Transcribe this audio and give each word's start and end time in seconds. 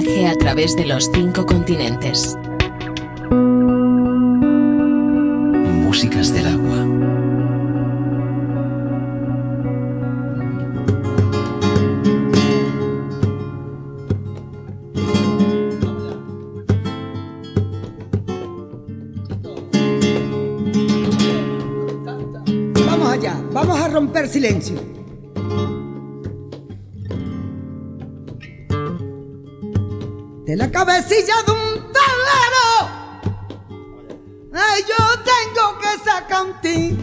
viaje 0.00 0.26
a 0.26 0.34
través 0.34 0.74
de 0.74 0.86
los 0.86 1.08
cinco 1.14 1.46
continentes. 1.46 2.36
Músicas 5.84 6.32
del 6.32 6.46
agua. 6.46 6.80
Vamos 22.86 23.08
allá, 23.12 23.40
vamos 23.52 23.78
a 23.78 23.88
romper 23.88 24.26
silencio. 24.26 24.93
Cabecilla 30.84 31.34
de 31.46 31.52
un 31.52 31.92
tablero, 31.92 32.68
ay, 34.52 34.82
yo 34.86 34.96
tengo 35.30 35.78
que 35.78 35.92
sacar 36.04 36.42
un. 36.42 36.98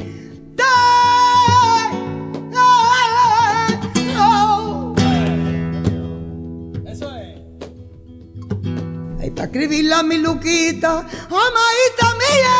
Ay, 9.19 9.29
para 9.31 9.45
escribirla 9.45 9.99
a 9.99 10.03
mi 10.03 10.17
Luquita, 10.17 11.05
amadita 11.29 12.07
mía. 12.21 12.57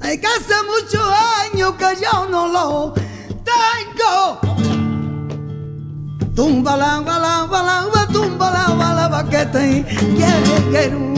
Ay, 0.00 0.18
que 0.18 0.26
hace 0.26 0.54
muchos 0.66 1.06
años 1.44 1.74
que 1.74 1.96
yo 2.02 2.28
no 2.28 2.48
lo 2.48 2.94
tengo. 3.44 4.40
Tumba 6.34 6.76
la 6.76 7.00
bala, 7.00 7.46
bala, 7.50 7.86
ba, 7.92 8.06
tumba 8.08 8.50
la 8.50 8.74
bala, 8.74 8.94
ba, 8.94 9.01
que 9.32 9.46
te 9.46 9.84
quiero, 10.14 10.54
quiero. 10.70 11.12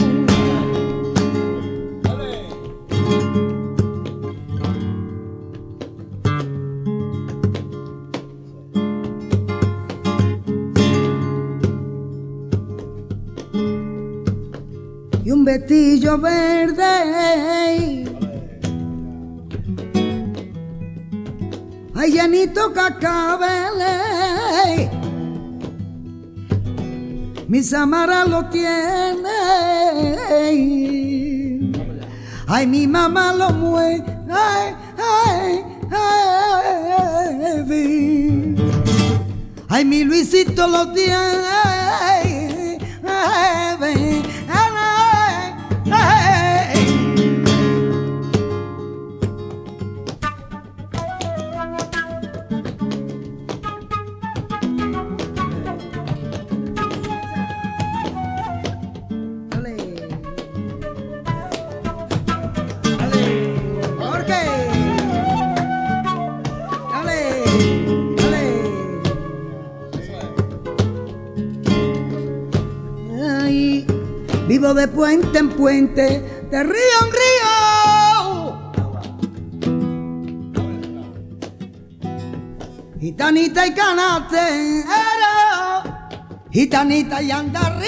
y 15.25 15.31
un 15.31 15.43
vestillo 15.43 16.17
verde. 16.19 16.83
Ay, 21.95 22.11
llanito 22.13 22.71
cacabele. 22.71 24.14
Mi 27.47 27.61
Samara 27.63 28.25
lo 28.25 28.45
tiene. 28.49 29.29
Ay, 32.47 32.65
mi 32.67 32.87
mamá 32.87 33.33
lo 33.33 33.49
mueve. 33.51 34.03
Ay, 34.29 34.75
ay, 34.97 35.63
ay. 35.91 36.25
Ay, 39.69 39.85
mi 39.85 40.03
Luisito 40.03 40.67
lo 40.67 40.91
tiene. 40.93 41.54
De 74.75 74.87
puente 74.89 75.39
en 75.39 75.49
puente, 75.49 76.21
de 76.51 76.63
río 76.63 76.99
en 77.01 77.11
río. 77.11 77.55
Gitanita 82.99 83.67
y 83.67 83.73
canate, 83.73 84.83
gitanita 86.51 87.21
y 87.21 87.31
anda 87.31 87.79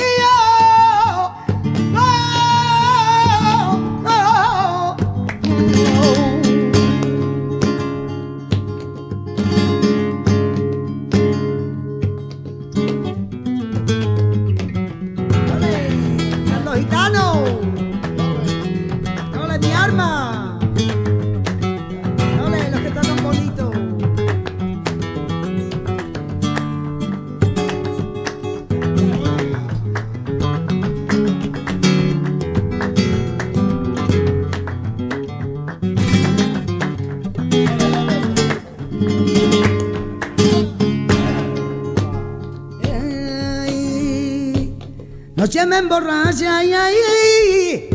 me 45.68 45.78
emborracha 45.78 46.64
y 46.64 46.74
ahí 46.74 47.90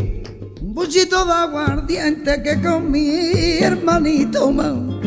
un 0.61 0.73
buchito 0.73 1.25
de 1.25 1.31
aguardiente 1.33 2.41
que 2.43 2.61
con 2.61 2.91
mi 2.91 3.59
hermanito 3.59 4.51
Manuel. 4.51 5.01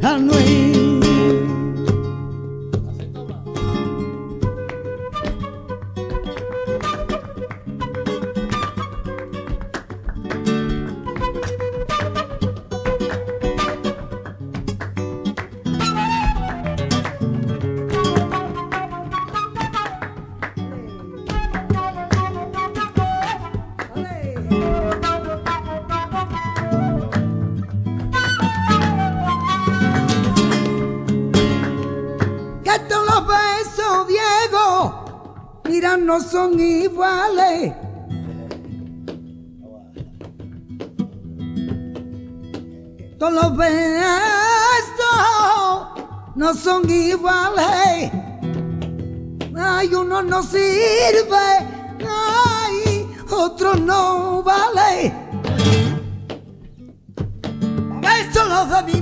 Que 0.00 0.83
No 35.96 36.20
son 36.20 36.58
iguales. 36.58 37.72
Todos 43.18 43.32
los 43.32 43.56
besos 43.56 43.74
no 46.34 46.52
son 46.52 46.90
iguales. 46.90 48.10
Ay, 49.56 49.94
uno 49.94 50.20
no 50.22 50.42
sirve, 50.42 51.58
ay, 52.00 53.06
otro 53.30 53.74
no 53.76 54.42
vale. 54.42 55.12
Besos 58.00 58.48
los 58.48 58.68
de 58.68 58.92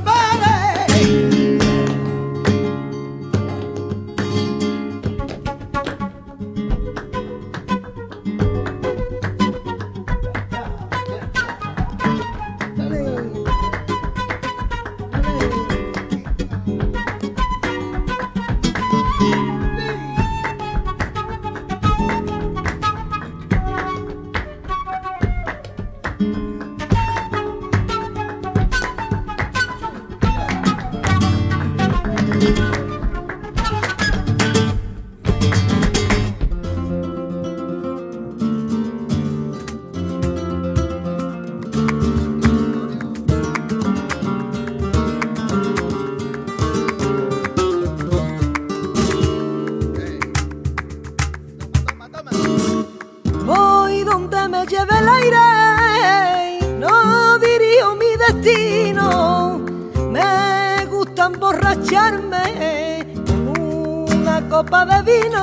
de 64.85 65.03
vino, 65.03 65.43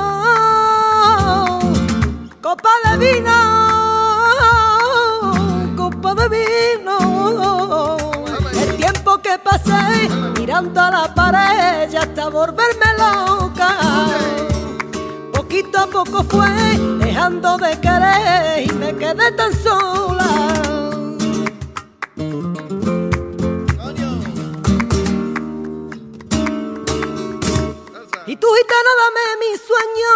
copa 2.42 2.70
de 2.84 2.96
vino, 2.98 3.36
copa 5.76 6.14
de 6.14 6.28
vino. 6.28 7.96
El 8.52 8.76
tiempo 8.76 9.18
que 9.22 9.38
pasé 9.38 10.08
mirando 10.38 10.80
a 10.80 10.90
la 10.90 11.14
pared 11.14 11.88
ya 11.90 12.00
hasta 12.00 12.28
volverme 12.28 12.92
loca. 12.98 13.76
Poquito 15.32 15.78
a 15.78 15.86
poco 15.86 16.22
fue 16.24 16.50
dejando 16.98 17.56
de 17.56 17.80
querer 17.80 18.68
y 18.68 18.72
me 18.72 18.94
quedé 18.96 19.32
tan 19.32 19.54
sola. 19.54 20.89
Tú 28.40 28.46
gitana 28.56 28.92
dame 29.00 29.24
mi 29.42 29.52
sueño. 29.68 30.12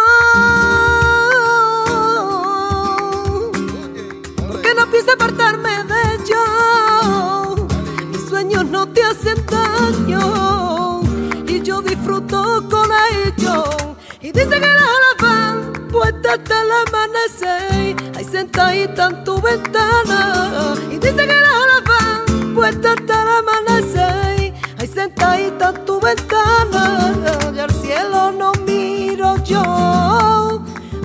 Porque 4.47 4.71
no 4.73 4.83
pienso 4.89 5.11
apartarme 5.11 5.83
de 5.83 5.99
ellos 6.15 7.59
Mis 8.07 8.23
sueños 8.27 8.65
no 8.65 8.87
te 8.87 9.03
hacen 9.03 9.45
daño. 9.45 11.01
Y 11.47 11.61
yo 11.61 11.81
disfruto 11.81 12.63
con 12.69 12.89
ellos 13.23 13.65
Y 14.21 14.31
dice 14.31 14.49
que 14.49 14.59
la 14.79 14.87
hora 14.93 15.11
van 15.21 15.87
puesta 15.89 16.33
hasta 16.33 16.61
el 16.61 16.71
amanecer. 16.87 17.95
Ahí 18.15 18.25
sentadita 18.25 19.07
en 19.07 19.23
tu 19.23 19.39
ventana. 19.41 20.73
Y 20.89 20.97
dice 20.97 21.27
que 21.27 21.39
la 21.45 21.59
hora 21.61 21.81
van 21.85 22.55
puesta 22.55 22.93
hasta 22.93 23.21
el 23.21 23.27
amanecer 23.27 24.34
sentadita 24.95 25.69
en 25.69 25.85
tu 25.85 25.99
ventana 25.99 27.11
Y 27.53 27.59
al 27.59 27.71
cielo 27.71 28.31
no 28.31 28.53
miro 28.65 29.35
yo. 29.43 29.61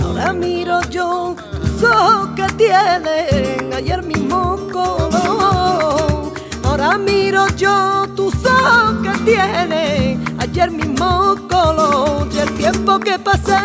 Ahora 0.03 0.33
miro 0.33 0.81
yo 0.91 1.35
tus 1.61 1.83
ojos 1.83 2.29
que 2.37 2.47
tienen 2.55 3.73
Ayer 3.75 4.03
mismo 4.03 4.59
color 4.73 6.33
Ahora 6.63 6.99
miro 6.99 7.49
yo 7.57 8.07
tus 8.15 8.35
ojos 8.45 8.97
que 9.03 9.11
tienen 9.25 10.25
Ayer 10.39 10.71
mismo 10.71 11.37
color 11.49 12.29
Y 12.33 12.39
el 12.39 12.55
tiempo 12.55 12.99
que 12.99 13.19
pasé 13.19 13.59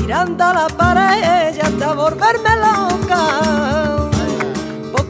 mirando 0.00 0.44
a 0.44 0.52
la 0.54 0.66
pared 0.68 1.54
Ya 1.56 1.66
hasta 1.66 1.94
volverme 1.94 2.50
loca 2.56 4.01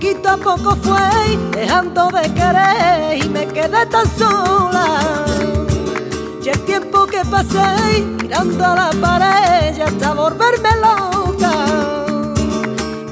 Poquito 0.02 0.30
a 0.30 0.36
poco 0.36 0.76
fue 0.82 1.38
dejando 1.52 2.08
de 2.08 2.22
querer 2.34 3.24
y 3.24 3.28
me 3.28 3.46
quedé 3.46 3.86
tan 3.86 4.04
sola. 4.18 4.98
Y 6.42 6.48
el 6.48 6.58
tiempo 6.64 7.06
que 7.06 7.24
pasé 7.24 8.02
mirando 8.20 8.66
a 8.66 8.74
la 8.74 8.90
pared 9.00 9.76
ya 9.76 9.84
hasta 9.84 10.12
volverme 10.12 10.70
loca. 10.80 11.52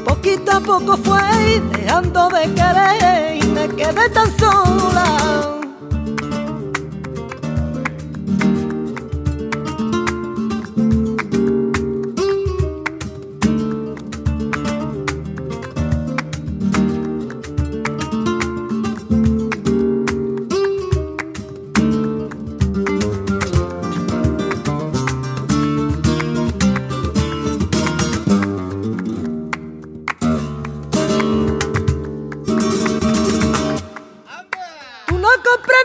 Poquito 0.04 0.50
a 0.50 0.58
poco 0.58 0.96
fue 0.96 1.62
dejando 1.70 2.28
de 2.28 2.52
querer 2.54 3.36
y 3.36 3.46
me 3.46 3.68
quedé 3.68 4.10
tan 4.10 4.36
sola. 4.36 5.59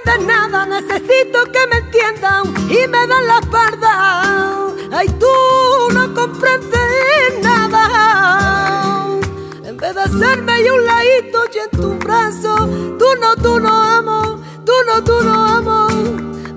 Comprendes 0.03 0.27
nada, 0.27 0.65
necesito 0.65 1.44
que 1.51 1.68
me 1.68 1.77
entiendan 1.77 2.53
y 2.69 2.88
me 2.88 3.07
dan 3.07 3.27
la 3.27 3.39
espalda. 3.39 4.68
Ay, 4.92 5.07
tú 5.19 5.94
no 5.94 6.13
comprendes 6.13 7.39
nada. 7.42 9.19
En 9.63 9.77
vez 9.77 9.95
de 9.95 10.01
hacerme 10.01 10.62
y 10.62 10.69
un 10.69 10.86
ladito 10.86 11.44
y 11.53 11.57
en 11.59 11.69
tu 11.69 11.94
brazo, 12.00 12.56
tú 12.97 13.06
no, 13.19 13.36
tú 13.36 13.59
no 13.59 13.83
amo, 13.83 14.42
tú 14.65 14.74
no, 14.88 15.03
tú 15.03 15.24
no 15.24 15.45
amo. 15.45 15.88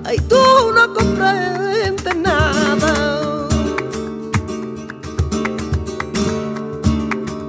Ay, 0.05 0.19
tú 0.27 0.71
no 0.73 0.93
comprendes 0.93 2.15
nada. 2.15 3.47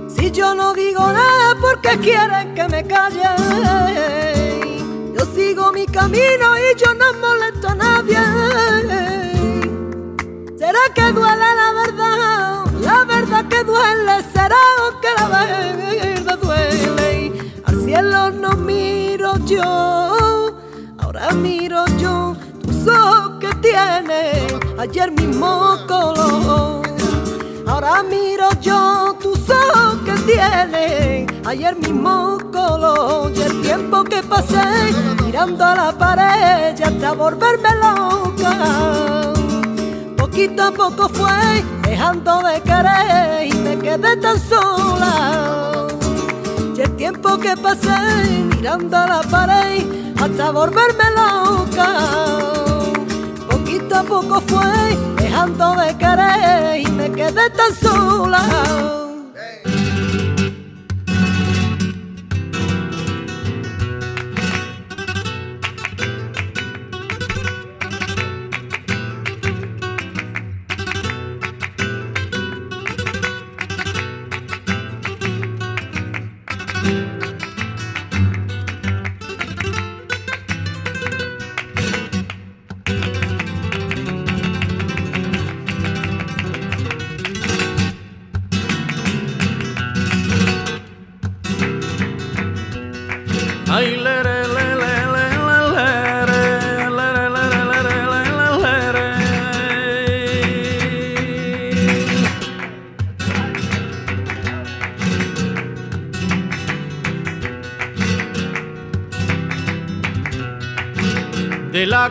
Si 0.09 0.31
yo 0.31 0.55
no 0.55 0.73
digo 0.75 1.01
nada 1.01 1.57
porque 1.61 1.99
quieren 1.99 2.55
que 2.55 2.69
me 2.69 2.87
calle, 2.87 4.30
sigo 5.35 5.73
mi 5.73 5.87
camino 5.87 6.47
y 6.59 6.79
yo 6.79 6.95
no 6.95 7.13
molesto 7.15 7.69
a 7.69 7.75
nadie. 7.75 8.19
¿Será 10.59 10.81
que 10.95 11.13
duele 11.13 11.49
la 11.61 11.73
verdad? 11.83 12.65
La 12.81 13.05
verdad 13.05 13.45
que 13.49 13.65
duele, 13.65 14.23
será 14.33 14.57
que 15.03 15.09
la 15.19 15.29
verdad 15.29 16.39
duele. 16.39 17.33
Al 17.65 17.85
cielo 17.85 18.31
no 18.31 18.53
miro 18.53 19.37
yo, 19.47 20.57
ahora 20.99 21.33
miro 21.33 21.85
yo 21.99 22.37
tus 22.63 22.87
ojos 22.87 23.39
que 23.41 23.55
tiene 23.57 24.47
ayer 24.79 25.11
mismo 25.13 25.79
color. 25.87 26.83
Ahora 27.67 28.03
miro 28.03 28.49
yo 28.61 29.17
tus 29.21 29.39
ojos 29.49 29.60
tienen 30.27 31.27
ayer 31.47 31.77
mismo 31.77 32.39
color 32.53 33.33
y 33.35 33.41
el 33.41 33.61
tiempo 33.63 34.05
que 34.05 34.23
pasé 34.23 34.93
mirando 35.25 35.65
a 35.65 35.75
la 35.75 35.93
pared 35.93 36.75
ya 36.77 36.89
hasta 36.89 37.13
volverme 37.13 37.69
loca. 37.83 39.33
Poquito 40.17 40.63
a 40.65 40.71
poco 40.71 41.09
fue 41.09 41.65
dejando 41.83 42.43
de 42.43 42.61
querer 42.63 43.47
y 43.47 43.53
me 43.55 43.79
quedé 43.79 44.17
tan 44.17 44.39
sola. 44.39 45.87
Y 46.77 46.81
el 46.81 46.97
tiempo 46.97 47.39
que 47.39 47.57
pasé 47.57 47.99
mirando 48.55 48.97
a 48.97 49.07
la 49.07 49.21
pared 49.23 49.85
hasta 50.21 50.51
volverme 50.51 51.05
loca 51.17 52.41
poquito 53.71 53.97
a 53.97 54.03
poco 54.03 54.41
fue 54.41 54.97
dejando 55.17 55.77
de 55.77 55.97
querer 55.97 56.81
y 56.81 56.91
me 56.93 57.11
quedé 57.11 57.51
tan 57.51 57.75
sola. 57.75 59.10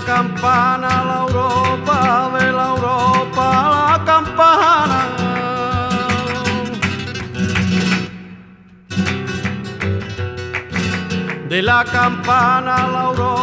Campana 0.10 0.92
la 1.10 1.18
Europa, 1.28 1.98
de 2.36 2.48
la 2.58 2.68
Europa 2.76 3.46
la 3.76 3.90
campana. 4.10 5.00
De 11.52 11.60
la 11.62 11.82
campana 11.98 12.76
la 12.96 13.04
Europa, 13.10 13.39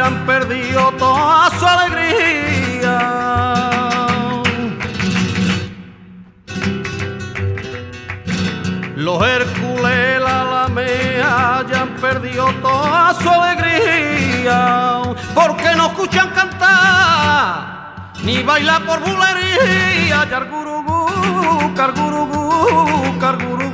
han 0.00 0.26
perdido 0.26 0.92
toda 0.92 1.50
su 1.58 1.66
alegría. 1.66 2.98
Los 8.96 9.22
Hércules 9.22 10.20
la 10.20 10.44
lamea 10.44 11.64
ya 11.70 11.82
han 11.82 11.96
perdido 11.96 12.52
toda 12.62 13.14
su 13.14 13.28
alegría 13.28 15.02
porque 15.34 15.74
no 15.76 15.86
escuchan 15.86 16.30
cantar 16.30 18.12
ni 18.22 18.42
bailar 18.42 18.84
por 18.84 19.00
bulería. 19.00 20.24
Yargurugú, 20.30 21.74
cargurugú, 21.74 23.18
cargurugú. 23.18 23.69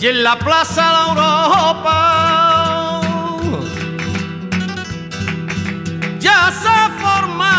Y 0.00 0.06
en 0.06 0.22
la 0.22 0.38
Plaza 0.38 0.82
de 0.82 1.08
Europa. 1.10 3.00
Ya 6.18 6.50
se 6.62 6.76
forma. 7.02 7.52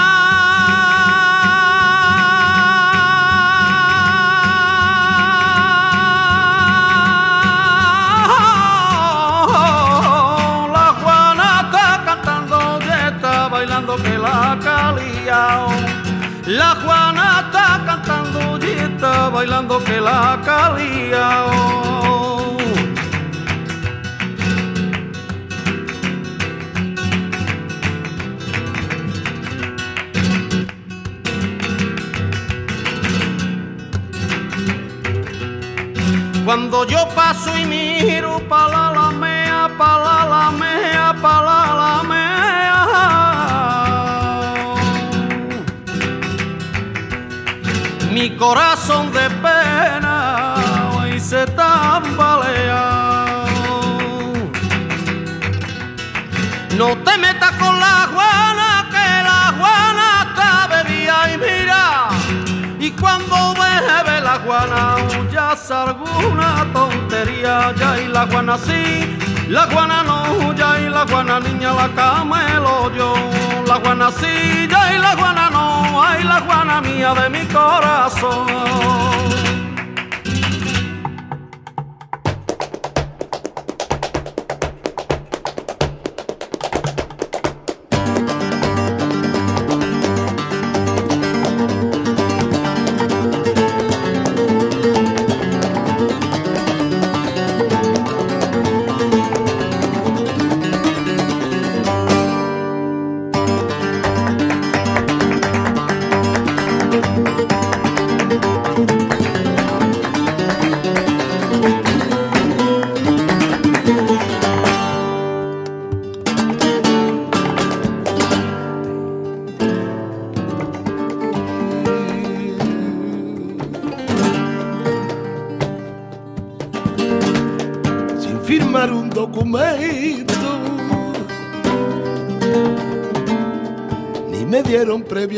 La 10.73 10.87
Juana 10.99 11.61
está 11.65 12.01
cantando 12.05 12.79
y 12.81 12.89
está 12.89 13.47
bailando 13.49 13.95
que 13.97 14.17
la 14.17 14.57
calía. 14.63 15.67
La 16.47 16.75
Juana 16.83 17.45
está 17.45 17.81
cantando 17.85 18.57
y 18.65 18.71
está 18.71 19.29
bailando 19.29 19.83
que 19.83 20.01
la 20.01 20.39
calía 20.43 21.90
Cuando 36.51 36.83
yo 36.83 37.07
paso 37.15 37.57
y 37.57 37.65
miro 37.65 38.41
pa 38.49 38.67
la 38.67 38.91
lamea, 38.91 39.69
pa 39.77 39.91
la 40.05 40.25
lamea, 40.33 41.15
pa 41.21 41.35
la 41.47 41.61
lamea. 41.79 42.79
Mi 48.11 48.35
corazón 48.35 49.13
de 49.13 49.29
pena 49.45 50.55
hoy 50.93 51.17
se 51.21 51.45
tambalea. 51.45 52.83
No 56.75 56.97
te 56.97 57.17
metas 57.17 57.51
con 57.51 57.79
la 57.79 58.09
Juana, 58.13 58.89
que 58.91 59.23
la 59.29 59.53
Juana 59.57 60.27
está 60.27 60.67
bebida 60.67 61.17
y 61.33 61.35
mira. 61.37 62.09
Y 62.77 62.91
cuando 62.91 63.53
bebe 63.53 64.19
la 64.19 64.37
Juana, 64.45 64.97
alguna 65.69 66.65
tontería, 66.73 67.73
ya 67.77 68.01
y 68.01 68.07
la 68.07 68.25
Juana 68.25 68.57
sí, 68.57 69.17
la 69.47 69.67
Juana 69.67 70.01
no, 70.03 70.53
ya 70.53 70.79
y 70.79 70.89
la 70.89 71.05
Juana 71.07 71.39
niña 71.39 71.73
la 71.73 71.89
cama 71.89 72.41
el 72.55 72.63
la 73.67 73.75
Juana 73.75 74.11
sí, 74.11 74.67
ya 74.67 74.95
y 74.95 74.97
la 74.97 75.15
Juana 75.15 75.49
no, 75.51 76.03
ay 76.03 76.23
la 76.23 76.41
Juana 76.41 76.81
mía 76.81 77.13
de 77.13 77.29
mi 77.29 77.45
corazón. 77.47 78.47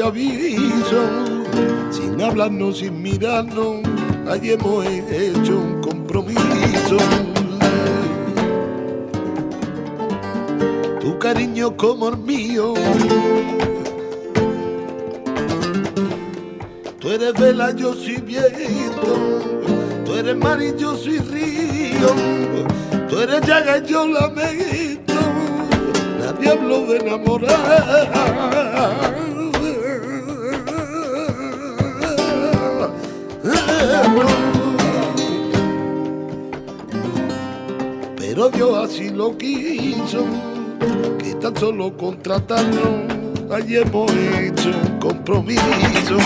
Aviso, 0.01 1.01
sin 1.91 2.21
hablarnos, 2.21 2.79
sin 2.79 3.01
mirarnos, 3.01 3.81
allí 4.27 4.51
hemos 4.51 4.85
hecho 4.85 5.59
un 5.59 5.81
compromiso. 5.81 6.97
Tu 10.99 11.19
cariño 11.19 11.75
como 11.77 12.09
el 12.09 12.17
mío. 12.17 12.73
Tú 16.99 17.09
eres 17.09 17.33
vela, 17.33 17.71
yo 17.75 17.93
soy 17.93 18.21
viento. 18.21 19.41
Tú 20.05 20.15
eres 20.15 20.37
mar 20.37 20.59
yo 20.77 20.95
soy 20.95 21.19
río. 21.19 22.13
Tú 23.09 23.19
eres 23.19 23.41
llaga 23.45 23.79
y 23.79 23.85
yo 23.85 24.07
lamento. 24.07 25.13
Nadie 26.19 26.49
habló 26.51 26.85
de 26.85 26.97
enamorar. 26.97 28.53
Pero 38.17 38.49
Dios 38.49 38.77
así 38.83 39.09
lo 39.09 39.37
quiso, 39.37 40.25
que 41.19 41.35
tan 41.35 41.55
solo 41.55 41.95
contratarnos, 41.95 43.51
allí 43.51 43.77
hemos 43.77 44.11
hecho 44.11 44.69
un 44.69 44.99
compromiso. 44.99 46.17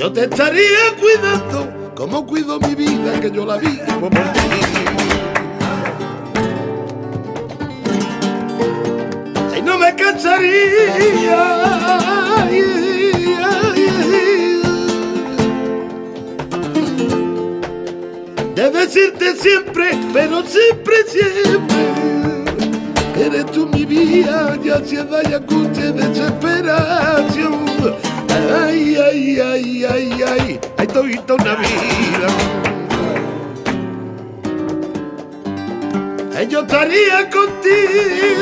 Yo 0.00 0.10
te 0.10 0.24
estaría 0.24 0.96
cuidando 0.98 1.92
como 1.94 2.26
cuido 2.26 2.58
mi 2.58 2.74
vida 2.74 3.20
que 3.20 3.30
yo 3.30 3.44
la 3.44 3.58
vivo 3.58 4.08
por 4.08 4.32
ti. 4.32 4.40
Ay, 9.52 9.60
no 9.60 9.76
me 9.76 9.94
cansaría. 9.94 11.68
de 18.54 18.70
decirte 18.70 19.36
siempre, 19.36 19.90
pero 20.14 20.42
siempre, 20.46 20.96
siempre, 21.08 21.76
que 23.14 23.26
eres 23.26 23.44
tú 23.52 23.66
mi 23.66 23.84
vida, 23.84 24.58
ya 24.64 24.76
ansiedad 24.76 25.20
y 25.28 25.34
angustia, 25.34 25.92
desesperación 25.92 28.09
ay, 28.32 28.96
ay, 28.96 29.40
ay, 29.40 29.84
ay, 29.84 30.22
ay, 30.22 30.60
hay 30.78 30.86
todita 30.86 31.34
una 31.34 31.54
vida. 31.56 32.28
Ay, 36.36 36.46
yo 36.48 36.60
estaría 36.60 37.28
contigo. 37.28 38.40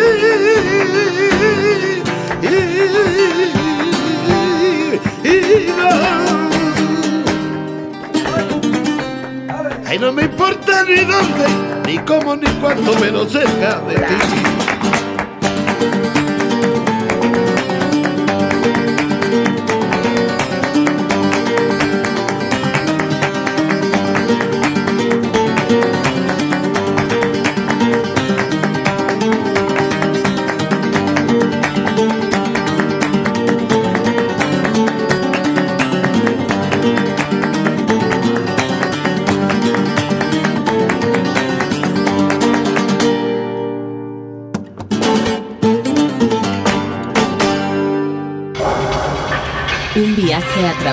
Ay, 9.86 9.98
no 9.98 10.12
me 10.12 10.22
importa 10.22 10.84
ni 10.84 10.96
dónde, 10.96 11.46
ni 11.86 11.98
cómo, 11.98 12.36
ni 12.36 12.46
cuánto, 12.60 12.94
menos 13.00 13.32
cerca 13.32 13.80
de 13.88 13.94
ti. 13.94 14.57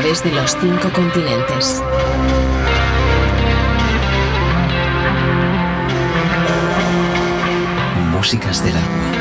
Través 0.02 0.22
de 0.26 0.32
los 0.34 0.58
cinco 0.60 0.92
continentes. 0.92 1.82
Músicas 8.12 8.62
del 8.62 8.76
agua. 8.76 9.15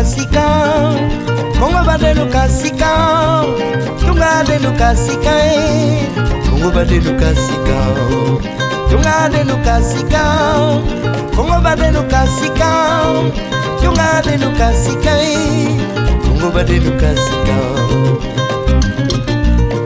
lukasika 0.00 0.44
kongo 1.60 1.84
bade 1.84 2.14
kasika? 2.32 3.44
tunga 4.00 4.42
de 4.46 4.58
lukasika 4.58 5.30
e 5.30 5.56
eh. 5.56 6.08
kongo 6.48 6.70
bade 6.70 7.00
kasika? 7.20 7.78
tunga 8.88 9.28
de 9.28 9.44
lukasika 9.44 10.24
kongo 11.36 11.60
bade 11.60 11.92
kasika? 12.08 12.70
tunga 13.82 14.22
de 14.24 14.36
lukasika 14.38 15.12
e 15.20 15.34
eh. 15.34 15.80
kongo 16.24 16.50
bade 16.50 16.80
lukasika 16.80 17.56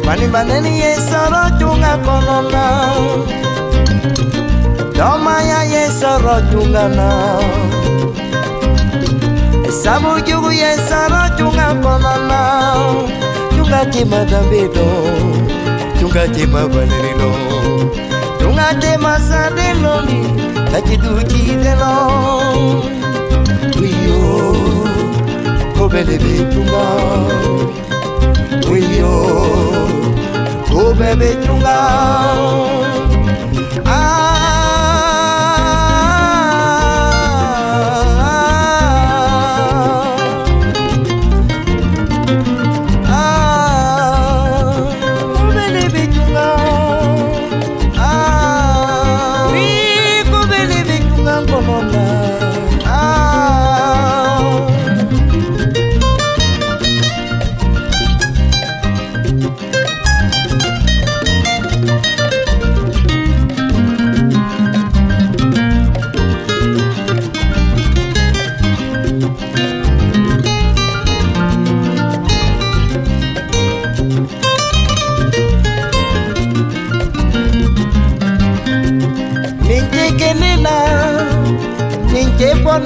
bani 0.06 0.26
baneni 0.28 0.78
ye 0.78 0.94
soro 0.94 1.58
tunga 1.58 1.98
konona 2.04 2.64
Toma 4.94 5.42
ya 5.42 5.62
ye 5.64 5.90
soro 5.90 6.40
tunga 6.52 6.88
na 6.88 7.83
sabu 9.82 10.20
jugu 10.26 10.50
ye 10.52 10.76
sara 10.88 11.22
chunga 11.36 11.74
banana 11.82 12.40
chunga 13.54 13.80
chima 13.92 14.20
dambido 14.30 14.86
chunga 15.98 16.22
chima 16.34 16.62
valerino 16.72 17.30
chunga 18.40 18.66
chima 18.80 19.12
sadeno 19.28 19.92
ni 20.06 20.18
tachidu 20.72 21.22
chideno 21.30 21.92
uyo 23.82 24.20
kobele 25.76 26.16
be 26.18 26.34
chunga. 26.52 26.84
Uyo 28.72 29.12
kobele 30.68 31.30
chunga. 31.44 31.76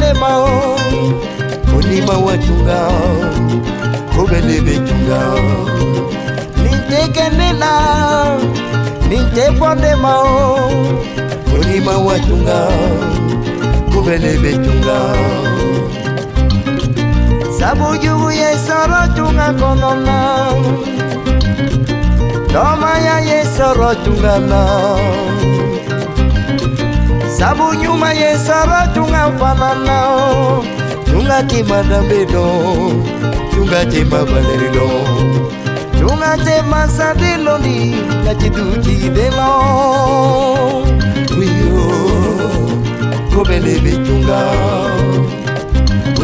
motema 0.08 0.44
ondima 1.76 2.12
watunda 2.12 2.88
kobelebetunda 4.16 5.20
nintekenena 6.62 7.72
nintepondema 9.08 10.18
ondima 11.54 11.98
watunga 11.98 12.68
kobelebetunga 13.94 14.98
sabujugu 17.58 18.30
yesorotunga 18.30 19.52
konona 19.52 20.46
tomaya 22.52 23.20
yesoro 23.20 23.94
tungana 23.94 24.66
sabu 27.38 27.74
nyuma 27.74 28.12
yesu 28.12 28.52
abatungafana 28.52 29.74
nao. 29.74 30.64
Tungatema 31.04 31.82
dambedo 31.82 32.44
tungatema 33.54 34.18
balerido 34.24 34.90
tungatema 36.00 36.88
sandelondi 36.88 37.94
na 38.24 38.34
citukidelo 38.34 39.50
wiyo 41.38 41.92
kobelebetunga 43.34 44.40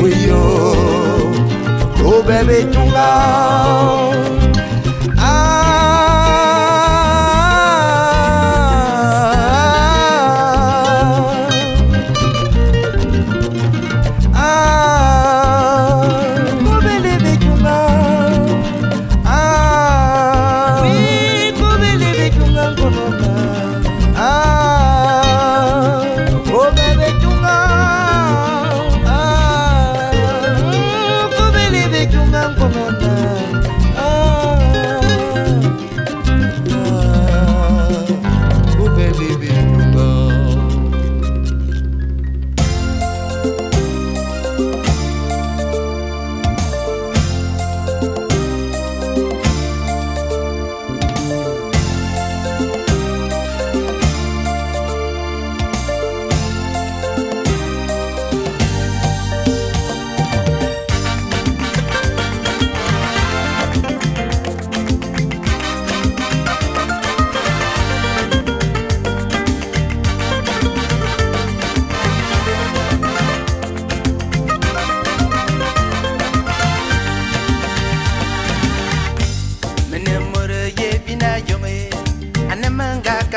wiyo 0.02 0.76
kobelebetunga 2.02 3.06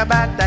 about 0.08 0.38
that. 0.38 0.47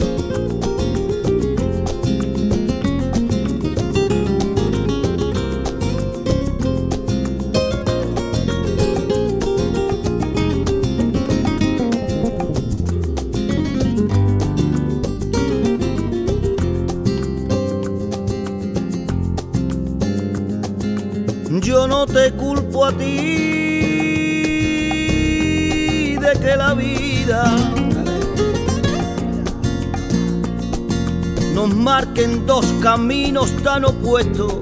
Marquen 31.81 32.45
dos 32.45 32.65
caminos 32.81 33.51
tan 33.63 33.85
opuestos. 33.85 34.55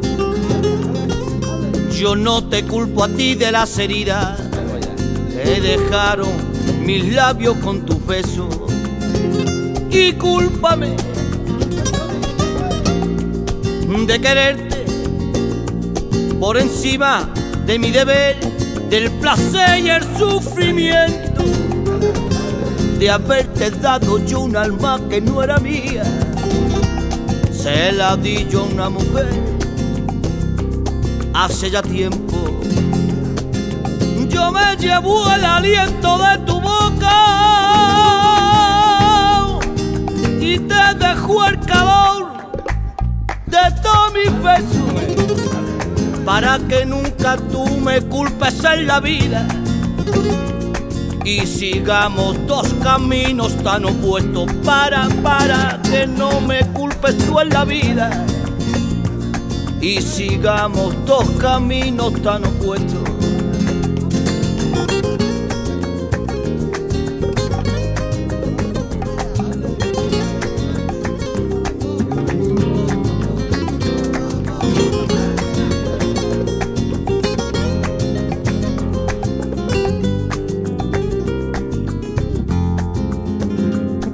Yo 1.97 2.15
no 2.15 2.43
te 2.45 2.63
culpo 2.65 3.03
a 3.03 3.09
ti 3.09 3.36
de 3.36 3.51
las 3.51 3.78
heridas 3.78 4.39
que 5.43 5.61
dejaron 5.61 6.32
mis 6.86 7.13
labios 7.13 7.57
con 7.57 7.86
tus 7.86 8.05
besos. 8.05 8.55
Y 9.91 10.13
cúlpame 10.13 10.95
de 14.09 14.22
quererte 14.22 14.86
por 16.39 16.57
encima 16.57 17.30
de 17.65 17.78
mi 17.78 17.91
deber, 17.91 18.38
del 18.89 19.11
placer 19.20 19.86
y 19.86 19.89
el 19.89 20.03
sufrimiento, 20.17 21.43
de 22.97 23.09
haberte 23.09 23.70
dado 23.70 24.17
yo 24.26 24.39
un 24.39 24.55
alma 24.55 24.99
que 25.09 25.22
no 25.22 25.43
era 25.43 25.59
mía. 25.59 26.03
Se 27.62 27.91
la 27.91 28.16
di 28.16 28.47
yo 28.49 28.62
a 28.62 28.64
una 28.64 28.89
mujer 28.89 29.28
hace 31.34 31.70
ya 31.70 31.82
tiempo. 31.82 32.38
Yo 34.30 34.49
me 34.49 34.78
llevo 34.78 35.30
el 35.30 35.43
aliento 35.43 36.18
de 36.20 36.38
tu 36.45 36.62
boca 36.62 37.18
y 40.39 40.57
te 40.57 40.93
dejo 41.05 41.45
el 41.47 41.60
calor 41.60 42.28
de 43.45 43.82
todos 43.84 44.14
mis 44.14 44.41
besos 44.41 46.24
para 46.24 46.60
que 46.60 46.86
nunca 46.86 47.36
tú 47.51 47.68
me 47.82 47.99
culpes 48.03 48.64
en 48.64 48.88
la 48.88 49.01
vida 49.01 49.45
y 51.26 51.45
sigamos 51.45 52.38
dos 52.47 52.74
caminos 52.82 53.53
tan 53.64 53.84
opuestos 53.84 54.49
para 54.64 55.10
para 55.22 55.78
que 55.84 56.07
no 56.07 56.39
me 56.39 56.62
culpes 56.68 56.88
tú 57.07 57.39
en 57.39 57.49
la 57.49 57.65
vida. 57.65 58.25
Y 59.81 60.01
sigamos 60.01 60.93
dos 61.05 61.29
caminos 61.39 62.13
tan 62.21 62.45
opuestos. 62.45 62.99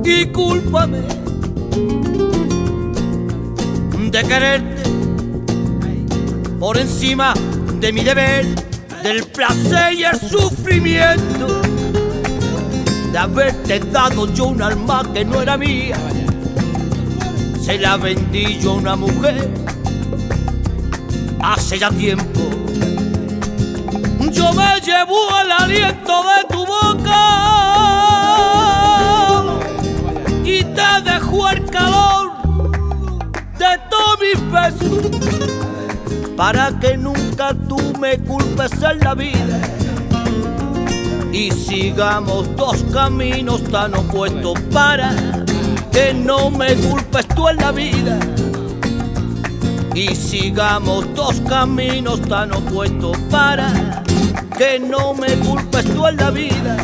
Y 0.04 0.28
quererte 4.36 4.84
por 6.60 6.78
encima 6.78 7.34
de 7.80 7.94
mi 7.94 8.04
deber, 8.04 8.46
del 9.02 9.24
placer 9.28 9.94
y 9.94 10.04
el 10.04 10.20
sufrimiento 10.20 11.62
de 13.14 13.18
haberte 13.18 13.80
dado 13.80 14.34
yo 14.34 14.48
un 14.48 14.62
alma 14.62 15.04
que 15.14 15.24
no 15.24 15.42
era 15.42 15.58
mía. 15.58 15.96
Se 17.62 17.78
la 17.78 17.96
vendí 17.96 18.60
yo 18.60 18.72
a 18.72 18.76
una 18.76 18.96
mujer 18.98 19.50
hace 21.42 21.80
ya 21.80 21.90
tiempo. 21.92 22.42
Yo 24.32 24.52
me 24.52 24.82
llevo 24.82 25.18
el 25.44 25.52
aliento 25.52 26.24
de 26.32 26.44
tu 26.54 26.66
boca 26.66 27.22
y 30.44 30.62
te 30.62 31.02
dejo 31.10 31.50
el 31.50 31.66
calor 31.70 32.34
de 33.58 33.78
todos 33.90 33.95
para 36.36 36.78
que 36.80 36.98
nunca 36.98 37.54
tú 37.68 37.78
me 38.00 38.18
culpes 38.20 38.72
en 38.82 39.00
la 39.00 39.16
vida. 39.16 39.62
Y 41.32 41.52
sigamos 41.52 42.56
dos 42.56 42.84
caminos 42.94 43.64
tan 43.66 43.96
opuestos 43.96 44.60
para 44.72 45.14
que 45.92 46.14
no 46.14 46.50
me 46.50 46.76
culpes 46.76 47.28
tú 47.30 47.50
en 47.50 47.58
la 47.58 47.72
vida. 47.72 48.20
Y 49.94 50.16
sigamos 50.16 51.14
dos 51.16 51.42
caminos 51.48 52.22
tan 52.22 52.54
opuestos 52.54 53.18
para 53.32 54.04
que 54.58 54.80
no 54.80 55.14
me 55.14 55.34
culpes 55.40 55.86
tú 55.94 56.08
en 56.08 56.18
la 56.18 56.32
vida. 56.32 56.78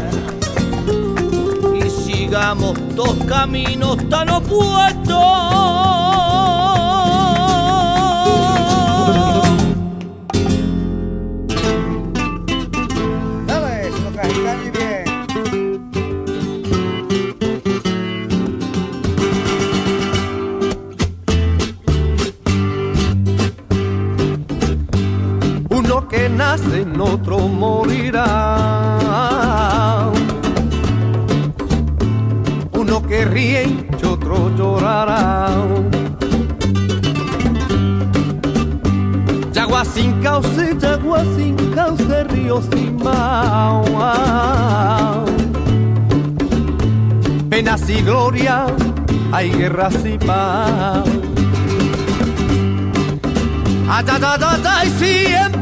Y 1.76 1.90
sigamos 1.90 2.78
dos 2.96 3.16
caminos 3.28 3.98
tan 4.10 4.30
opuestos 4.30 6.31
Penas 47.82 47.90
y 47.90 48.02
gloria, 48.04 48.66
hay 49.32 49.50
guerras 49.52 49.96
y 50.06 50.18
paz. 50.18 51.04
Ay, 53.90 54.06
ay, 54.08 54.62
ay, 54.66 54.90
siempre 54.98 55.61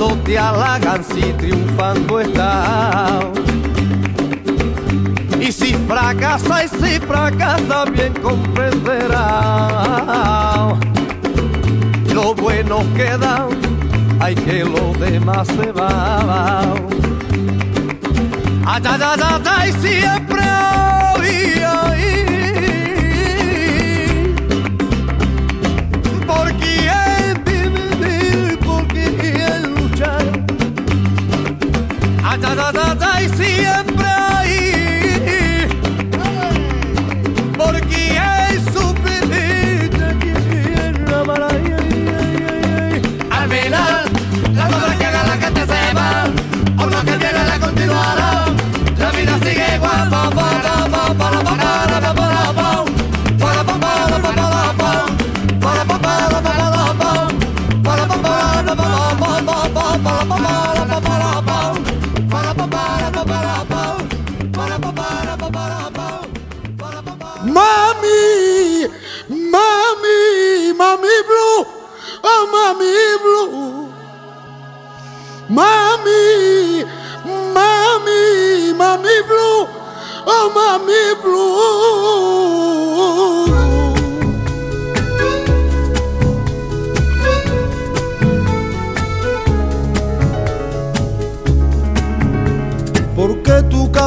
Cuando 0.00 0.16
te 0.24 0.38
halagan 0.38 1.04
si 1.04 1.20
triunfando 1.34 2.20
está. 2.20 3.20
Y 5.38 5.52
si 5.52 5.74
fracasa 5.74 6.64
y 6.64 6.68
si 6.68 6.98
fracasa 7.00 7.84
bien 7.84 8.14
comprenderá. 8.14 9.18
Lo 12.14 12.34
bueno 12.34 12.78
queda, 12.96 13.46
hay 14.20 14.34
que 14.36 14.64
lo 14.64 14.94
demás 14.94 15.46
se 15.48 15.70
va. 15.70 16.62
Ay, 18.64 18.82
ay, 18.82 19.00
ay, 19.02 19.42
ay, 19.44 19.72
siempre 19.82 20.40
había 20.42 21.99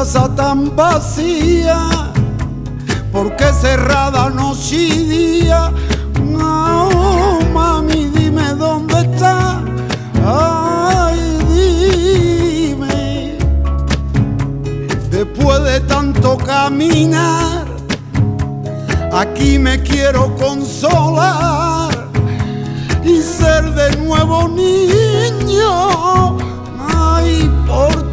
casa 0.04 0.28
tan 0.36 0.76
vacía? 0.76 2.12
¿Por 3.10 3.34
qué 3.36 3.46
cerrada 3.54 4.28
noche 4.28 4.76
y 4.76 5.04
día? 5.14 5.72
No, 6.22 7.38
mami, 7.54 8.10
dime 8.14 8.52
dónde 8.52 9.00
está. 9.00 9.62
Ay, 10.22 11.38
dime. 11.54 13.38
Después 15.10 15.64
de 15.64 15.80
tanto 15.80 16.36
caminar, 16.36 17.64
aquí 19.10 19.58
me 19.58 19.82
quiero 19.82 20.36
consolar 20.36 22.10
y 23.02 23.22
ser 23.22 23.72
de 23.72 23.96
nuevo 24.04 24.48
niño. 24.50 26.36
Ay, 26.94 27.50
por 27.66 28.03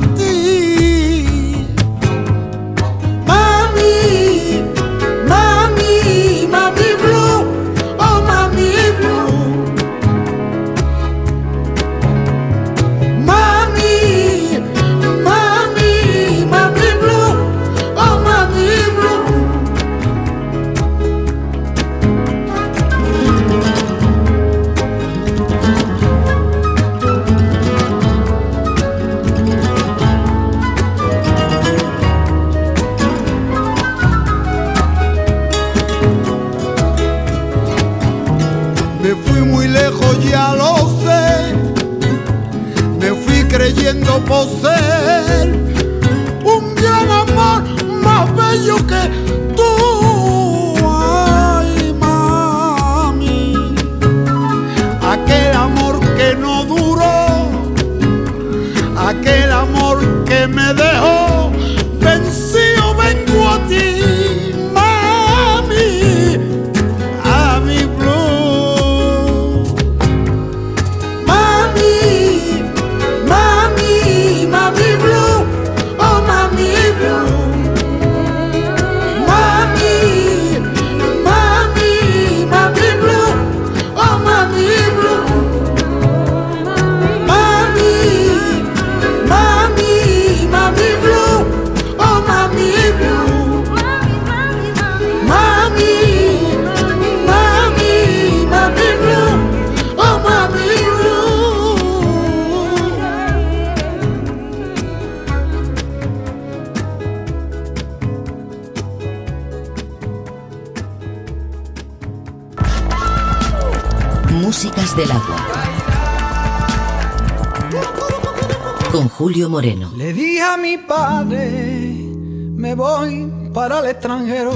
Julio 119.21 119.51
Moreno. 119.51 119.91
Le 119.95 120.13
dije 120.13 120.41
a 120.41 120.57
mi 120.57 120.79
padre, 120.79 122.09
me 122.55 122.73
voy 122.73 123.31
para 123.53 123.77
el 123.77 123.85
extranjero. 123.85 124.51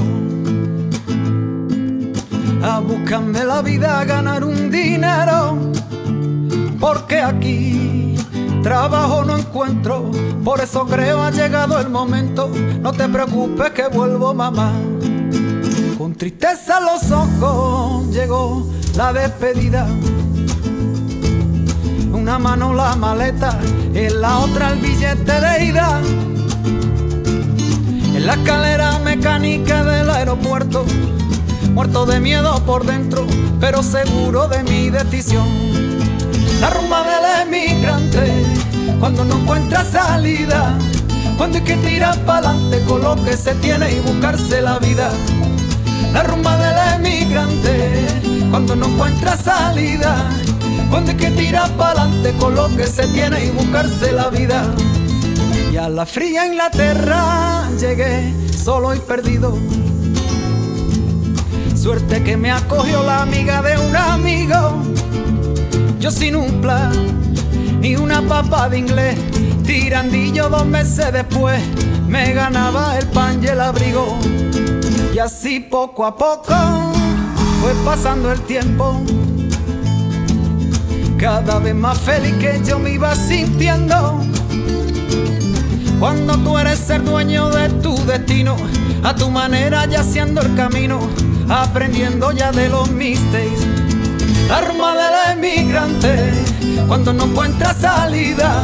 A 2.64 2.80
buscarme 2.80 3.46
la 3.46 3.62
vida, 3.62 4.00
a 4.00 4.06
ganar 4.06 4.44
un 4.44 4.72
dinero. 4.72 5.60
Porque 6.80 7.20
aquí 7.20 8.16
trabajo 8.64 9.24
no 9.24 9.38
encuentro. 9.38 10.10
Por 10.44 10.60
eso 10.60 10.88
creo 10.88 11.22
ha 11.22 11.30
llegado 11.30 11.80
el 11.80 11.90
momento. 11.90 12.50
No 12.82 12.92
te 12.92 13.08
preocupes 13.08 13.70
que 13.70 13.88
vuelvo, 13.88 14.34
mamá. 14.34 14.74
Con 15.96 16.16
tristeza 16.16 16.80
en 16.80 16.86
los 16.86 17.12
ojos 17.12 18.08
llegó 18.10 18.68
la 18.98 19.14
despedida. 19.14 19.88
Una 22.26 22.40
mano 22.40 22.74
la 22.74 22.96
maleta, 22.96 23.56
en 23.94 24.20
la 24.20 24.40
otra 24.40 24.72
el 24.72 24.80
billete 24.80 25.32
de 25.32 25.66
ida. 25.66 26.02
En 28.16 28.26
la 28.26 28.34
escalera 28.34 28.98
mecánica 28.98 29.84
del 29.84 30.10
aeropuerto, 30.10 30.86
muerto 31.76 32.08
de 32.08 32.20
miedo 32.20 32.60
por 32.66 32.84
dentro, 32.84 33.28
pero 33.60 33.84
seguro 33.84 34.48
de 34.48 34.64
mi 34.64 34.90
decisión. 34.90 35.48
La 36.60 36.72
rumba 36.72 37.04
del 37.04 37.48
emigrante, 37.48 38.34
cuando 39.00 39.24
no 39.24 39.36
encuentra 39.36 39.86
salida, 39.86 40.76
cuando 41.38 41.60
hay 41.60 41.64
que 41.64 41.76
tirar 41.76 42.18
para 42.26 42.50
adelante 42.50 42.82
con 42.88 43.04
lo 43.04 43.24
que 43.24 43.38
se 43.38 43.54
tiene 43.54 43.92
y 43.92 44.00
buscarse 44.00 44.64
la 44.64 44.80
vida. 44.80 45.12
La 46.12 46.24
rumba 46.24 46.58
del 46.58 47.06
emigrante, 47.06 48.08
cuando 48.50 48.76
no 48.76 48.88
encuentra 48.88 49.38
salida, 49.38 50.28
hay 50.94 51.16
que 51.16 51.32
tirar 51.32 51.70
para 51.78 52.04
adelante 52.04 52.34
con 52.40 52.56
lo 52.56 52.68
que 52.76 52.86
se 52.86 53.08
tiene 53.08 53.46
y 53.46 53.50
buscarse 53.52 54.12
la 54.12 54.30
vida. 54.30 54.64
Y 55.72 55.78
a 55.78 55.90
la 55.90 56.06
fría 56.06 56.46
Inglaterra 56.46 57.70
llegué 57.80 58.34
solo 58.52 58.94
y 58.96 59.00
perdido. 59.00 59.58
Suerte 61.76 62.24
que 62.24 62.38
me 62.38 62.52
acogió 62.52 63.04
la 63.04 63.22
amiga 63.22 63.62
de 63.62 63.78
un 63.78 63.96
amigo. 63.96 64.82
Yo 66.00 66.12
sin 66.12 66.36
un 66.36 66.62
plan, 66.62 66.92
ni 67.80 67.96
una 67.96 68.22
papa 68.22 68.70
de 68.70 68.80
inglés. 68.80 69.20
Tirandillo 69.66 70.50
dos 70.50 70.66
meses 70.66 71.12
después, 71.12 71.62
me 72.08 72.34
ganaba 72.34 72.98
el 72.98 73.08
pan 73.08 73.42
y 73.44 73.48
el 73.48 73.62
abrigo. 73.62 74.18
Y 75.14 75.20
así 75.20 75.60
poco 75.60 76.06
a 76.06 76.16
poco 76.16 76.56
fue 77.62 77.74
pasando 77.84 78.32
el 78.32 78.42
tiempo. 78.42 79.02
Cada 81.26 81.58
vez 81.58 81.74
más 81.74 81.98
feliz 81.98 82.36
que 82.36 82.62
yo 82.64 82.78
me 82.78 82.92
iba 82.92 83.16
sintiendo. 83.16 84.22
Cuando 86.00 86.38
tú 86.38 86.56
eres 86.60 86.78
ser 86.78 87.04
dueño 87.04 87.50
de 87.50 87.68
tu 87.82 87.96
destino, 88.06 88.56
a 89.04 89.16
tu 89.16 89.32
manera 89.32 89.88
ya 89.88 90.02
haciendo 90.02 90.42
el 90.42 90.54
camino, 90.54 91.00
aprendiendo 91.50 92.32
ya 92.32 92.52
de 92.52 92.70
los 92.70 92.92
mistakes. 92.92 93.58
La 94.50 94.62
rumba 94.62 94.94
del 94.94 95.40
emigrante, 95.40 96.32
cuando 96.88 97.12
no 97.12 97.24
encuentra 97.24 97.74
salida, 97.74 98.62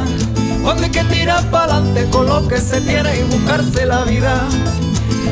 cuando 0.62 0.84
hay 0.84 0.91
que 0.91 1.03
tirar 1.05 1.43
para 1.49 1.78
adelante 1.78 2.07
con 2.12 2.28
lo 2.28 2.47
que 2.47 2.59
se 2.59 2.80
tiene 2.82 3.22
y 3.22 3.24
buscarse 3.24 3.88
la 3.88 4.03
vida. 4.03 4.39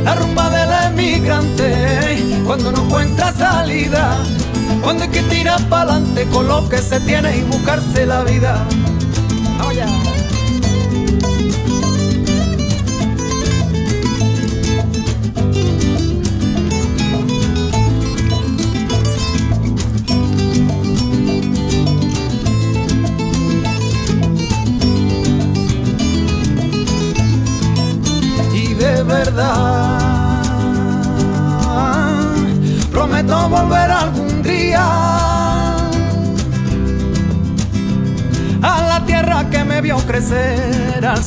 La 0.03 0.15
rumba 0.15 0.49
del 0.49 0.93
emigrante, 0.93 2.41
cuando 2.43 2.71
no 2.71 2.85
encuentra 2.85 3.31
salida, 3.33 4.17
cuando 4.81 5.03
hay 5.03 5.09
que 5.09 5.21
tirar 5.23 5.61
para 5.69 5.93
adelante 5.93 6.25
con 6.31 6.47
lo 6.47 6.67
que 6.69 6.77
se 6.77 6.99
tiene 7.01 7.37
y 7.37 7.41
buscarse 7.43 8.05
la 8.05 8.23
vida. 8.23 8.65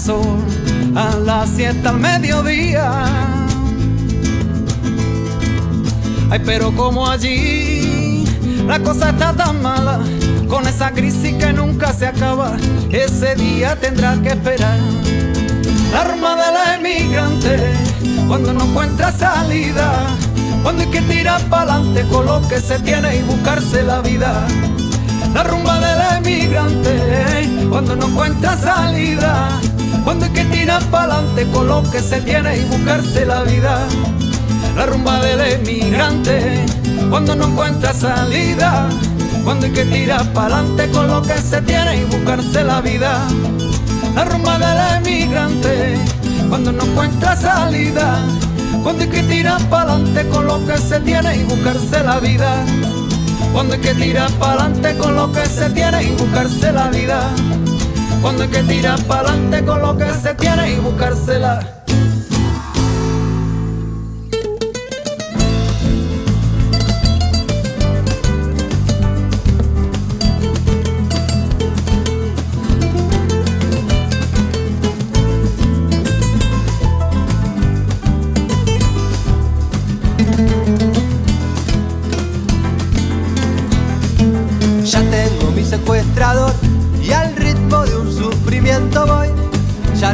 A 0.09 1.17
la 1.25 1.47
siesta 1.47 1.91
al 1.91 2.01
mediodía. 2.01 2.91
Ay, 6.29 6.41
pero 6.45 6.73
como 6.75 7.09
allí 7.09 8.25
la 8.67 8.81
cosa 8.81 9.11
está 9.11 9.33
tan 9.33 9.63
mala, 9.63 10.01
con 10.49 10.67
esa 10.67 10.91
crisis 10.91 11.35
que 11.35 11.53
nunca 11.53 11.93
se 11.93 12.07
acaba, 12.07 12.57
ese 12.91 13.37
día 13.37 13.77
tendrá 13.77 14.21
que 14.21 14.31
esperar. 14.31 14.79
La 15.93 16.01
arma 16.01 16.35
del 16.35 16.81
emigrante, 16.85 17.59
cuando 18.27 18.53
no 18.55 18.65
encuentra 18.65 19.13
salida, 19.13 20.07
cuando 20.65 20.83
hay 20.83 20.89
que 20.89 21.03
tirar 21.03 21.41
para 21.43 21.75
adelante 21.75 22.05
con 22.11 22.27
lo 22.27 22.49
que 22.49 22.61
se 22.61 22.81
tiene 22.81 23.19
y 23.19 23.23
buscarse 23.23 23.85
la 23.85 24.01
vida. 24.01 24.47
La 25.33 25.45
rumba 25.45 25.79
del 25.79 26.27
emigrante, 26.27 27.69
cuando 27.71 27.95
no 27.95 28.09
encuentra 28.09 28.57
salida, 28.57 29.61
cuando 30.05 30.27
hay 30.27 30.33
que 30.33 30.45
tirar 30.47 30.83
para 30.85 31.15
adelante 31.15 31.47
con 31.53 31.69
lo 31.69 31.83
que 31.91 32.01
se 32.01 32.21
tiene 32.21 32.59
y 32.59 32.65
buscarse 32.65 33.25
la 33.25 33.43
vida. 33.43 33.87
La 34.77 34.87
rumba 34.87 35.21
del 35.21 35.41
emigrante, 35.41 36.65
cuando 37.11 37.35
no 37.35 37.49
encuentra 37.49 37.93
salida, 37.93 38.89
cuando 39.45 39.67
hay 39.67 39.73
que 39.73 39.85
tirar 39.85 40.33
para 40.33 40.59
adelante 40.59 40.89
con 40.91 41.09
lo 41.09 41.23
que 41.23 41.37
se 41.37 41.61
tiene 41.63 41.99
y 41.99 42.05
buscarse 42.05 42.65
la 42.65 42.81
vida. 42.81 43.27
La 44.15 44.25
rumba 44.25 44.59
del 44.59 45.07
emigrante, 45.07 45.99
cuando 46.49 46.73
no 46.73 46.85
encuentra 46.85 47.37
salida, 47.37 48.19
cuando 48.83 49.03
hay 49.03 49.09
que 49.09 49.23
tirar 49.23 49.61
para 49.69 49.93
adelante 49.93 50.29
con 50.29 50.47
lo 50.47 50.67
que 50.67 50.79
se 50.79 51.01
tiene 51.01 51.37
y 51.37 51.45
buscarse 51.45 52.03
la 52.03 52.19
vida. 52.19 52.65
Cuando 53.53 53.75
hay 53.75 53.81
que 53.81 53.95
tirar 53.95 54.31
para 54.33 54.65
adelante 54.65 54.97
con 54.97 55.15
lo 55.15 55.31
que 55.31 55.45
se 55.47 55.69
tiene 55.71 56.05
y 56.05 56.11
buscarse 56.13 56.73
la 56.73 56.89
vida. 56.89 57.31
Cuando 58.23 58.45
hay 58.45 58.49
que 58.51 58.63
tirar 58.63 59.03
para 59.03 59.31
adelante 59.31 59.65
con 59.65 59.83
lo 59.83 59.97
que 59.97 60.15
se 60.15 60.33
tiene 60.35 60.75
y 60.75 60.77
buscarse 60.77 61.41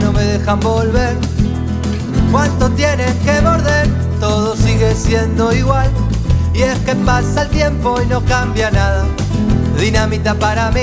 No 0.01 0.13
me 0.13 0.23
dejan 0.23 0.61
volver. 0.61 1.17
¿Cuánto 2.31 2.71
tienes 2.71 3.15
que 3.25 3.41
morder? 3.41 3.89
Todo 4.21 4.55
sigue 4.57 4.95
siendo 4.95 5.53
igual. 5.53 5.91
Y 6.55 6.63
es 6.63 6.79
que 6.81 6.95
pasa 6.95 7.43
el 7.43 7.49
tiempo 7.49 8.01
y 8.01 8.07
no 8.07 8.21
cambia 8.25 8.71
nada. 8.71 9.05
Dinamita 9.79 10.35
para 10.35 10.71
mí 10.71 10.81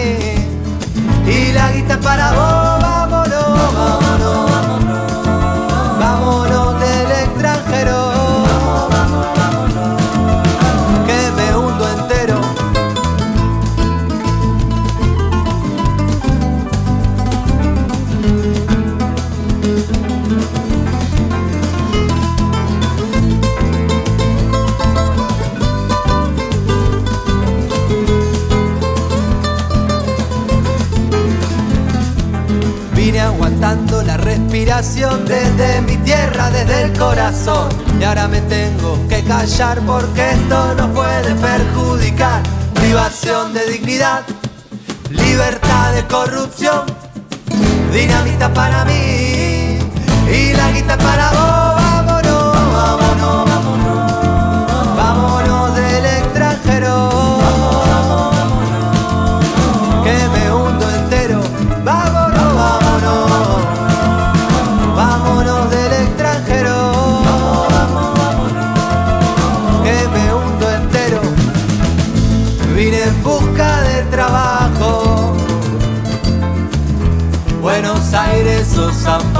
y 1.28 1.52
la 1.54 1.72
guita 1.72 2.00
para 2.00 2.32
vos. 2.32 2.82
Vámonos, 2.82 3.74
vámonos, 3.74 4.45
la 34.64 34.78
respiración 34.78 35.26
desde 35.26 35.82
mi 35.82 35.98
tierra, 35.98 36.50
desde 36.50 36.84
el 36.84 36.98
corazón. 36.98 37.68
Y 38.00 38.04
ahora 38.04 38.28
me 38.30 38.40
tengo 38.42 38.98
que 39.10 39.22
callar 39.24 39.82
porque 39.82 40.32
esto 40.32 40.76
no 40.76 40.94
puede 40.94 41.36
perjudicar 41.36 42.42
privación 42.74 43.54
de 43.54 43.66
dignidad, 43.66 44.24
libertad 45.10 45.94
de 45.94 46.06
corrupción, 46.06 46.86
dinamita 47.92 48.54
para 48.54 48.86
mí 48.86 49.80
y 50.32 50.54
la 50.54 50.72
guita 50.72 50.98
para 50.98 51.32
vos. 51.32 51.75
Aires 78.78 79.06
o 79.06 79.35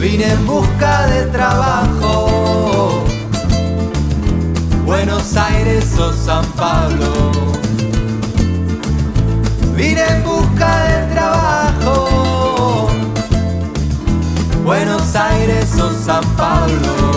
Vine 0.00 0.30
en 0.30 0.46
busca 0.46 1.08
de 1.08 1.24
trabajo. 1.26 3.04
Buenos 4.86 5.36
Aires 5.36 5.98
o 5.98 6.12
San 6.12 6.44
Pablo. 6.52 7.32
Vine 9.74 10.00
en 10.00 10.22
busca 10.22 10.84
de 10.84 11.14
trabajo. 11.14 12.88
Buenos 14.64 15.16
Aires 15.16 15.76
o 15.80 15.92
San 15.92 16.24
Pablo. 16.36 17.07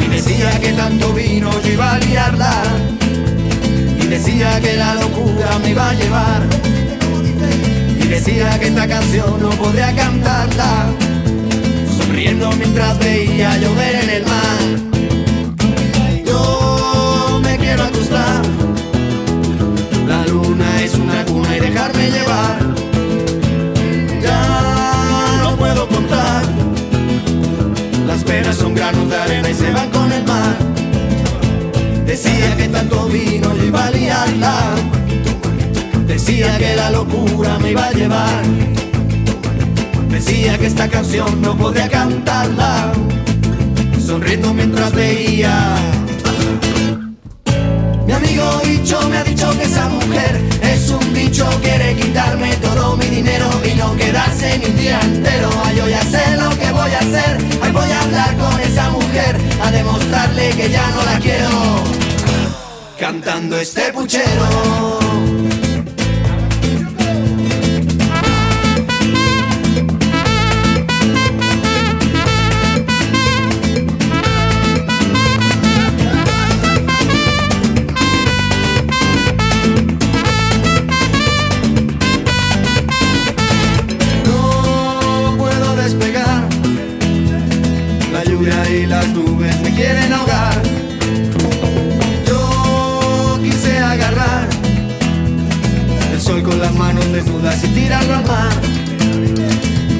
Y 0.00 0.08
decía 0.08 0.58
que 0.60 0.72
tanto 0.72 1.12
vino 1.12 1.50
yo 1.62 1.72
iba 1.72 1.94
a 1.94 1.98
liarla. 1.98 2.62
Y 4.00 4.06
decía 4.06 4.60
que 4.60 4.76
la 4.76 4.94
locura 4.94 5.58
me 5.62 5.70
iba 5.70 5.90
a 5.90 5.94
llevar. 5.94 6.42
Y 7.98 8.06
decía 8.08 8.58
que 8.58 8.68
esta 8.68 8.86
canción 8.86 9.40
no 9.40 9.50
podría 9.50 9.94
cantarla 9.94 10.86
sonriendo 11.96 12.50
mientras 12.52 12.98
veía 12.98 13.56
llover 13.58 13.94
en 14.02 14.10
el 14.10 14.24
mar. 14.24 14.62
Yo 16.26 17.40
me 17.42 17.56
quiero 17.58 17.82
acostar, 17.84 18.42
la 20.08 20.26
luna 20.26 20.82
es 20.82 20.94
una 20.94 21.24
cuna 21.24 21.56
y 21.56 21.60
dejarme 21.60 22.10
llevar. 22.10 22.73
Granos 28.84 29.08
de 29.08 29.16
arena 29.16 29.48
y 29.48 29.54
se 29.54 29.68
el 29.68 30.24
mar. 30.24 30.56
Decía 32.04 32.56
que 32.56 32.68
tanto 32.68 33.06
vino 33.06 33.56
yo 33.56 33.64
iba 33.64 33.86
a 33.86 33.90
liarla, 33.90 34.56
decía 36.06 36.58
que 36.58 36.76
la 36.76 36.90
locura 36.90 37.58
me 37.60 37.70
iba 37.70 37.86
a 37.86 37.92
llevar. 37.92 38.42
Decía 40.08 40.58
que 40.58 40.66
esta 40.66 40.86
canción 40.88 41.40
no 41.40 41.56
podría 41.56 41.88
cantarla, 41.88 42.92
sonriendo 44.06 44.52
mientras 44.52 44.92
veía. 44.92 45.76
Mi 48.06 48.12
amigo 48.12 48.44
Bicho 48.64 49.00
me 49.08 49.16
ha 49.16 49.24
dicho 49.24 49.50
que 49.58 49.64
esa 49.64 49.88
mujer 49.88 50.40
es 50.62 50.90
un 50.90 51.12
bicho, 51.14 51.46
quiere 51.62 51.96
quitarme 51.96 52.54
todo 52.56 52.96
mi 52.98 53.06
dinero 53.06 53.48
y 53.64 53.74
no 53.78 53.96
quedarse 53.96 54.58
ni 54.58 54.66
un 54.66 54.76
día 54.76 55.00
entero. 55.00 55.48
Ay, 55.64 55.76
yo 55.78 55.88
ya 55.88 56.02
sé 56.02 56.36
lo 56.36 56.50
que 56.50 56.70
voy 56.70 56.92
a 56.92 56.98
hacer, 56.98 57.38
ay, 57.62 57.72
voy 57.72 57.90
a 57.90 58.00
hablar 58.02 58.36
con 58.36 58.60
esa 58.60 58.63
a 59.18 59.70
demostrarle 59.70 60.50
que 60.50 60.68
ya 60.68 60.90
no 60.90 61.04
la 61.04 61.18
quiero. 61.20 61.50
Cantando 62.98 63.56
este 63.56 63.92
puchero. 63.92 65.03
desnudas 97.14 97.62
y 97.62 97.68
tirarlo 97.68 98.16
al 98.16 98.26
mar. 98.26 98.52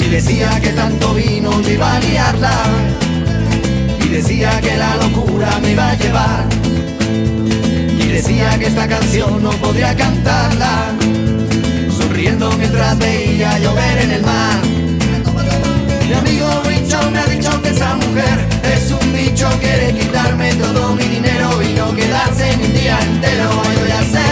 Y 0.05 0.09
decía 0.09 0.61
que 0.61 0.71
tanto 0.71 1.15
vino 1.15 1.61
yo 1.63 1.71
iba 1.71 1.95
a 1.95 2.01
liarla. 2.01 2.53
Y 4.05 4.09
decía 4.09 4.61
que 4.61 4.77
la 4.77 4.97
locura 4.97 5.49
me 5.63 5.73
iba 5.73 5.91
a 5.91 5.95
llevar. 5.95 6.45
Y 7.99 8.07
decía 8.09 8.59
que 8.59 8.67
esta 8.67 8.89
canción 8.89 9.43
no 9.43 9.51
podría 9.53 9.95
cantarla. 9.95 10.93
Sonriendo 11.97 12.51
mientras 12.59 12.99
veía 12.99 13.59
llover 13.59 13.99
en 14.03 14.11
el 14.11 14.23
mar. 14.23 14.59
Mi 16.09 16.15
amigo 16.15 16.63
Richard 16.67 17.11
me 17.13 17.19
ha 17.21 17.27
dicho 17.27 17.63
que 17.63 17.69
esa 17.71 17.95
mujer 17.95 18.47
es 18.75 18.91
un 18.91 19.13
bicho, 19.13 19.49
quiere 19.61 19.95
quitarme 19.95 20.53
todo 20.55 20.95
mi 20.97 21.05
dinero 21.05 21.63
y 21.63 21.75
no 21.75 21.95
quedarse 21.95 22.57
ni 22.57 22.65
un 22.65 22.75
día 22.75 22.99
entero. 23.01 23.51
Yo 23.79 23.87
ya 23.87 24.03
sé 24.03 24.24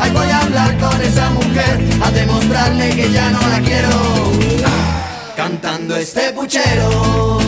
Ahí 0.00 0.10
voy 0.10 0.28
a 0.28 0.40
hablar 0.40 0.78
con 0.78 1.00
esa 1.00 1.30
mujer, 1.30 1.78
a 2.02 2.10
demostrarle 2.10 2.90
que 2.90 3.10
ya 3.10 3.30
no 3.30 3.40
la 3.48 3.60
quiero. 3.60 3.90
Cantando 5.36 5.96
este 5.96 6.32
puchero. 6.32 7.38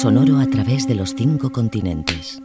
sonoro 0.00 0.38
a 0.38 0.46
través 0.46 0.88
de 0.88 0.94
los 0.94 1.14
cinco 1.14 1.52
continentes. 1.52 2.40